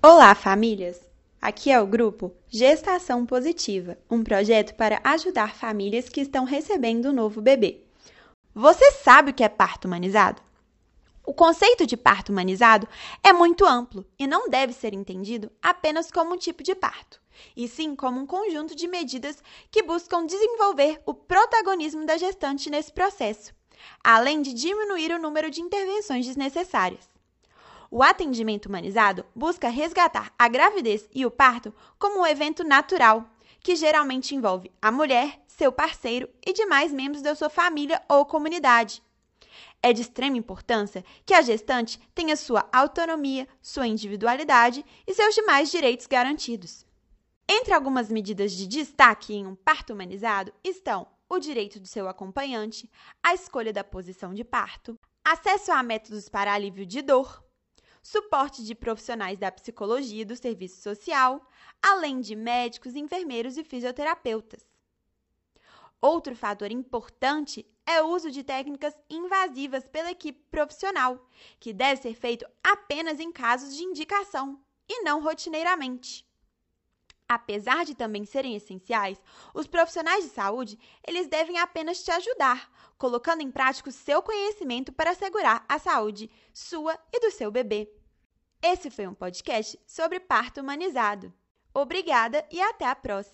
Olá, 0.00 0.32
famílias! 0.32 1.00
Aqui 1.42 1.72
é 1.72 1.80
o 1.80 1.86
grupo 1.86 2.32
Gestação 2.48 3.26
Positiva, 3.26 3.98
um 4.08 4.22
projeto 4.22 4.76
para 4.76 5.00
ajudar 5.02 5.56
famílias 5.56 6.08
que 6.08 6.20
estão 6.20 6.44
recebendo 6.44 7.08
um 7.08 7.12
novo 7.12 7.40
bebê. 7.40 7.82
Você 8.54 8.92
sabe 8.92 9.32
o 9.32 9.34
que 9.34 9.42
é 9.42 9.48
parto 9.48 9.86
humanizado? 9.86 10.40
O 11.26 11.34
conceito 11.34 11.84
de 11.84 11.96
parto 11.96 12.30
humanizado 12.30 12.86
é 13.24 13.32
muito 13.32 13.66
amplo 13.66 14.06
e 14.16 14.24
não 14.24 14.48
deve 14.48 14.72
ser 14.72 14.94
entendido 14.94 15.50
apenas 15.60 16.12
como 16.12 16.34
um 16.34 16.38
tipo 16.38 16.62
de 16.62 16.76
parto, 16.76 17.20
e 17.56 17.66
sim 17.66 17.96
como 17.96 18.20
um 18.20 18.26
conjunto 18.26 18.76
de 18.76 18.86
medidas 18.86 19.42
que 19.68 19.82
buscam 19.82 20.24
desenvolver 20.24 21.02
o 21.04 21.12
protagonismo 21.12 22.06
da 22.06 22.16
gestante 22.16 22.70
nesse 22.70 22.92
processo, 22.92 23.52
além 24.04 24.42
de 24.42 24.54
diminuir 24.54 25.10
o 25.10 25.18
número 25.18 25.50
de 25.50 25.60
intervenções 25.60 26.24
desnecessárias. 26.24 27.17
O 27.90 28.02
atendimento 28.02 28.66
humanizado 28.66 29.24
busca 29.34 29.70
resgatar 29.70 30.32
a 30.38 30.46
gravidez 30.46 31.08
e 31.14 31.24
o 31.24 31.30
parto 31.30 31.74
como 31.98 32.20
um 32.20 32.26
evento 32.26 32.62
natural, 32.62 33.28
que 33.60 33.74
geralmente 33.74 34.34
envolve 34.34 34.70
a 34.80 34.92
mulher, 34.92 35.42
seu 35.46 35.72
parceiro 35.72 36.28
e 36.46 36.52
demais 36.52 36.92
membros 36.92 37.22
da 37.22 37.34
sua 37.34 37.48
família 37.48 38.02
ou 38.08 38.26
comunidade. 38.26 39.02
É 39.82 39.92
de 39.92 40.02
extrema 40.02 40.36
importância 40.36 41.04
que 41.24 41.32
a 41.32 41.40
gestante 41.40 41.98
tenha 42.14 42.36
sua 42.36 42.68
autonomia, 42.72 43.48
sua 43.62 43.86
individualidade 43.86 44.84
e 45.06 45.14
seus 45.14 45.34
demais 45.34 45.70
direitos 45.70 46.06
garantidos. 46.06 46.86
Entre 47.48 47.72
algumas 47.72 48.10
medidas 48.10 48.52
de 48.52 48.66
destaque 48.66 49.34
em 49.34 49.46
um 49.46 49.54
parto 49.54 49.94
humanizado 49.94 50.52
estão 50.62 51.06
o 51.26 51.38
direito 51.38 51.80
do 51.80 51.86
seu 51.86 52.06
acompanhante, 52.06 52.90
a 53.22 53.32
escolha 53.32 53.72
da 53.72 53.82
posição 53.82 54.34
de 54.34 54.44
parto, 54.44 54.98
acesso 55.24 55.72
a 55.72 55.82
métodos 55.82 56.28
para 56.28 56.52
alívio 56.52 56.84
de 56.84 57.00
dor, 57.00 57.42
suporte 58.02 58.64
de 58.64 58.74
profissionais 58.74 59.38
da 59.38 59.50
psicologia 59.50 60.22
e 60.22 60.24
do 60.24 60.36
serviço 60.36 60.80
social, 60.82 61.46
além 61.82 62.20
de 62.20 62.36
médicos, 62.36 62.94
enfermeiros 62.94 63.56
e 63.56 63.64
fisioterapeutas. 63.64 64.66
Outro 66.00 66.36
fator 66.36 66.70
importante 66.70 67.66
é 67.84 68.02
o 68.02 68.08
uso 68.08 68.30
de 68.30 68.44
técnicas 68.44 68.94
invasivas 69.08 69.88
pela 69.88 70.10
equipe 70.10 70.40
profissional, 70.50 71.26
que 71.58 71.72
deve 71.72 72.02
ser 72.02 72.14
feito 72.14 72.46
apenas 72.62 73.18
em 73.18 73.32
casos 73.32 73.74
de 73.74 73.82
indicação 73.82 74.62
e 74.88 75.02
não 75.02 75.22
rotineiramente. 75.22 76.27
Apesar 77.28 77.84
de 77.84 77.94
também 77.94 78.24
serem 78.24 78.56
essenciais, 78.56 79.20
os 79.52 79.66
profissionais 79.66 80.24
de 80.24 80.30
saúde, 80.30 80.78
eles 81.06 81.28
devem 81.28 81.58
apenas 81.58 82.02
te 82.02 82.10
ajudar, 82.10 82.72
colocando 82.96 83.42
em 83.42 83.50
prática 83.50 83.90
o 83.90 83.92
seu 83.92 84.22
conhecimento 84.22 84.90
para 84.92 85.10
assegurar 85.10 85.62
a 85.68 85.78
saúde 85.78 86.30
sua 86.54 86.98
e 87.12 87.20
do 87.20 87.30
seu 87.30 87.50
bebê. 87.50 87.92
Esse 88.62 88.90
foi 88.90 89.06
um 89.06 89.14
podcast 89.14 89.78
sobre 89.86 90.18
parto 90.18 90.62
humanizado. 90.62 91.32
Obrigada 91.74 92.46
e 92.50 92.60
até 92.60 92.86
a 92.86 92.96
próxima! 92.96 93.26